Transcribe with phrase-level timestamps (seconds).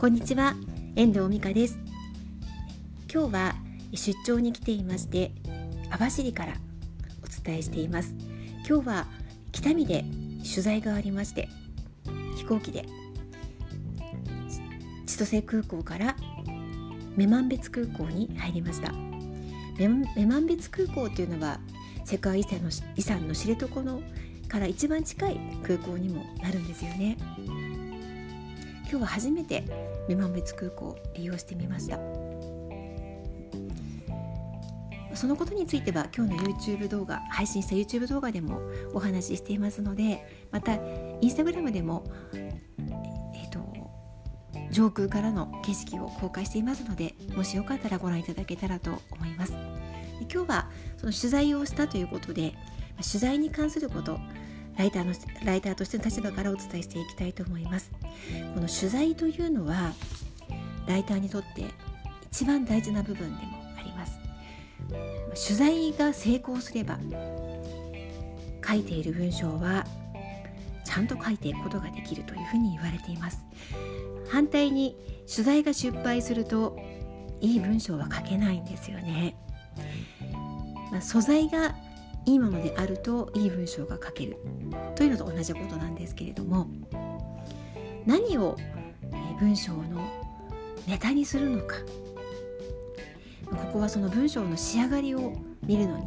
[0.00, 0.54] こんにちは
[0.96, 1.78] 遠藤美香です。
[3.12, 3.54] 今日は
[3.92, 5.30] 出張に来ていまして
[5.90, 6.54] 網走から
[7.22, 8.14] お伝えしています。
[8.66, 9.06] 今日は
[9.52, 10.06] 北見で
[10.38, 11.50] 取材がありまして
[12.34, 12.86] 飛行機で
[15.04, 16.16] 千歳空港から
[17.18, 18.94] 女満別空港に入りました。
[19.78, 21.60] 女満別空港というのは
[22.06, 24.00] 世界遺産の遺産の知床の
[24.48, 27.18] から一番近い空港にもなるんですよね。
[28.90, 29.62] 今日は初めて
[30.08, 32.00] 女満別空港を利用してみました。
[35.14, 38.60] そのことについては今日の YouTube 動画配信した YouTube 動画でも
[38.92, 40.72] お話ししていますのでまた
[41.20, 43.90] Instagram でもえっ、ー、と
[44.72, 49.52] 上空からの景色を公開していますのでもしよかったらご覧いただけたらと思います。
[50.32, 52.54] 今日はその取材をしたということで
[52.96, 54.18] 取材に関すること
[54.80, 55.12] ライターの
[55.44, 57.92] ライターとしての立場からお伝えしていきたいと思います。
[58.54, 59.92] この取材というのは
[60.86, 61.66] ライターにとって
[62.32, 64.18] 一番大事な部分でもあります。
[65.48, 66.98] 取材が成功すれば
[68.66, 69.84] 書いている文章は
[70.86, 73.44] ちゃんと書いていくことができるというふうに言われています。
[74.30, 74.96] 反対に
[75.30, 76.78] 取材が失敗すると
[77.42, 79.36] いい文章は書けないんですよね、
[80.90, 81.74] まあ、素材が
[82.26, 84.36] いいものであるといい文章が書ける。
[84.94, 86.68] というのと同じことなんですけれども
[88.06, 88.56] 何を
[89.38, 90.06] 文章の
[90.86, 91.76] ネタにするのか。
[93.50, 95.32] ここはその文章の仕上がりを
[95.66, 96.04] 見るのに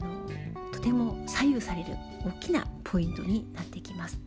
[0.00, 4.18] あのとても左右される大きなポイントになってきます。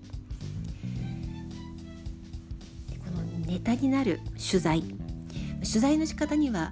[3.00, 4.84] このネタになる取材。
[5.60, 6.72] 取材の仕方には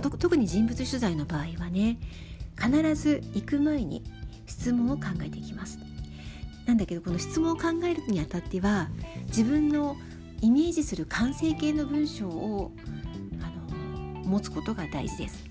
[0.00, 1.98] 特に人物取材の場合はね
[2.60, 4.02] 必ず行く前に
[4.46, 5.78] 質問を考えていきます。
[6.66, 8.88] なんだけどこの質問を考えるにあたっては
[9.26, 9.96] 自分の
[10.40, 12.72] イメージする完成形の文章を
[13.42, 15.44] あの持つことが大事です。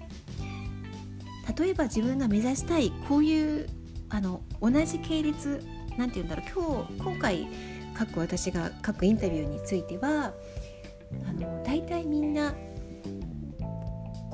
[1.57, 3.67] 例えば自分が目指したいこういう
[4.09, 5.63] あの同じ系列
[5.97, 7.47] なんて言うんだろう今日今回
[7.99, 10.33] 書く私が書くインタビューについては
[11.27, 12.55] あの大体みんな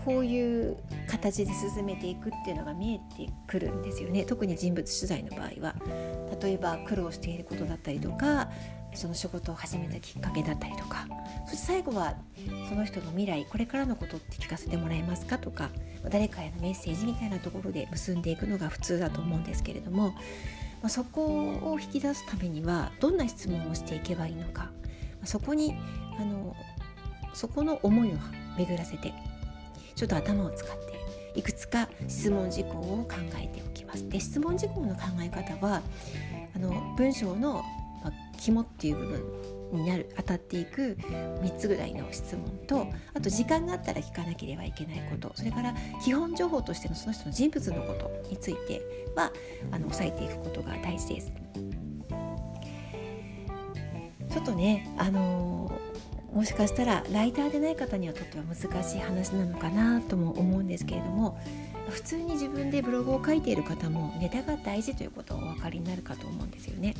[0.06, 0.78] こういう
[1.08, 4.24] 形で進めていくっていうのが見えてくるんですよね。
[4.24, 5.76] 特に人物取材の場合は。
[6.42, 8.50] 例えば苦労していることだったりとか
[8.94, 11.06] その仕事を始めたきっかけだったりとか。
[11.46, 12.16] そして最後は
[12.70, 15.70] その人の未来これからのことって聞かせてもらえますかとか
[16.10, 20.16] 誰かへのメッセージみたいなところで結んでいくのが普通だと思うんですけれども、ま
[20.84, 21.26] あ、そこ
[21.72, 24.72] を引き出すためにはどんな質問をしていけばいいのか。
[25.26, 25.76] そこに
[26.20, 26.56] あの
[27.34, 28.14] そこの思いを
[28.58, 29.14] 巡らせて
[30.00, 30.98] ちょっと頭を使って
[31.38, 34.08] いくつか質問事項を考えておきます。
[34.08, 35.82] で質問事項の考え方は
[36.56, 37.56] あの文章の、
[38.02, 40.96] まあ、肝っていう部分になる当たっていく
[41.42, 48.82] 3つぐらいの質問とあと時間があったら聞かなければいけないことそれから基本情報としてのその人の人物のことについて
[49.18, 49.34] は
[49.70, 51.30] あの押さえていくことが大事です。
[54.30, 55.72] ちょっとね、あの
[56.34, 61.40] もしかしたらライターでない方にはとっては難しい話なのかなとも思うんですけれども
[61.90, 66.94] 普通に自分でブログを書いている方もネタが大事ということをお分かりになるかと思うんですよね。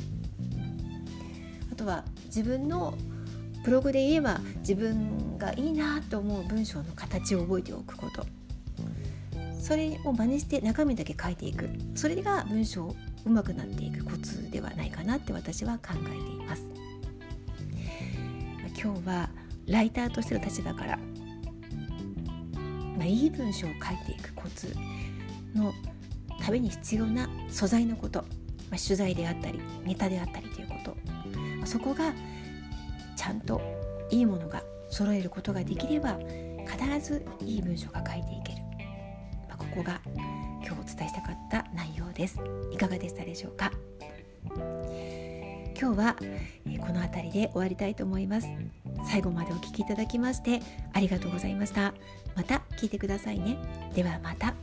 [1.72, 2.94] あとは自分の
[3.64, 8.26] ブログで言えば自分がいいなと思う文章の形を覚えておくこと
[9.60, 16.79] それを真似して中身だけ書いていくそれが文章うまくなっていくコツではないかなって私は考えています。
[18.82, 19.28] 今日は
[19.66, 20.96] ライターとしての立場から、
[22.96, 24.74] まあ、いい文章を書いていくコツ
[25.54, 25.74] の
[26.40, 28.22] ために必要な素材のこと、
[28.70, 30.96] まあ、取材であったりネタであったりということ、
[31.66, 32.14] そこが
[33.16, 33.60] ちゃんと
[34.10, 36.18] いいものが揃えることができれば
[36.66, 38.62] 必ずいい文章が書いていける、
[39.46, 40.00] まあ、ここが
[40.64, 42.40] 今日お伝えしたかった内容です。
[42.72, 43.70] いかがでしたでしょうか？
[45.78, 46.16] 今日は
[46.80, 48.48] この辺りで終わりたいと思います。
[49.04, 50.60] 最後までお聴きいただきまして
[50.92, 51.94] ありがとうございました。
[52.36, 53.56] また聞いてくださいね。
[53.94, 54.54] ではまた。